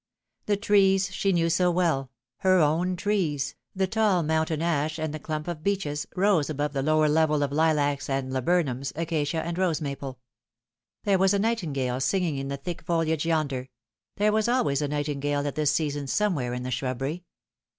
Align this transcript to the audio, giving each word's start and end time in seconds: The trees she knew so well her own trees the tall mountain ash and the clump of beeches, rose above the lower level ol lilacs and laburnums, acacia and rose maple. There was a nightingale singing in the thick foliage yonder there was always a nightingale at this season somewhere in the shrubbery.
The 0.47 0.57
trees 0.57 1.13
she 1.13 1.31
knew 1.31 1.47
so 1.47 1.69
well 1.69 2.09
her 2.37 2.57
own 2.57 2.95
trees 2.95 3.53
the 3.75 3.85
tall 3.85 4.23
mountain 4.23 4.59
ash 4.59 4.97
and 4.97 5.13
the 5.13 5.19
clump 5.19 5.47
of 5.47 5.61
beeches, 5.61 6.07
rose 6.15 6.49
above 6.49 6.73
the 6.73 6.81
lower 6.81 7.07
level 7.07 7.43
ol 7.43 7.49
lilacs 7.51 8.09
and 8.09 8.31
laburnums, 8.33 8.91
acacia 8.95 9.43
and 9.45 9.59
rose 9.59 9.79
maple. 9.79 10.17
There 11.03 11.19
was 11.19 11.35
a 11.35 11.37
nightingale 11.37 11.99
singing 11.99 12.37
in 12.37 12.47
the 12.47 12.57
thick 12.57 12.81
foliage 12.81 13.27
yonder 13.27 13.69
there 14.17 14.31
was 14.33 14.49
always 14.49 14.81
a 14.81 14.87
nightingale 14.87 15.45
at 15.45 15.53
this 15.53 15.71
season 15.71 16.07
somewhere 16.07 16.55
in 16.55 16.63
the 16.63 16.71
shrubbery. 16.71 17.23